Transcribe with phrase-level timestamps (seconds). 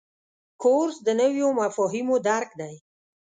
[0.61, 2.73] کورس د نویو مفاهیمو درک دی.